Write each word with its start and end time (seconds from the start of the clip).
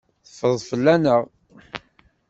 Teffreḍ 0.27 0.59
fell-aneɣ. 0.69 1.21